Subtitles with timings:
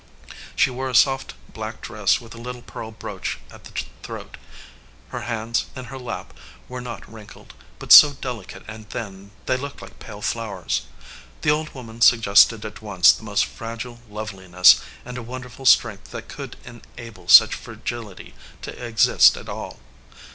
[0.55, 4.37] She wore a soft black dress with a little pearl brooch at the throat.
[5.09, 6.33] Her hands, in her lap,
[6.67, 10.87] were not wrinkled, but so deli cate and thin that they looked like pale flowers.
[11.41, 16.27] The old woman suggested at once the most fragile loveliness and a wonderful strength that
[16.27, 18.33] could en able such fragility
[18.63, 19.81] to exist at all.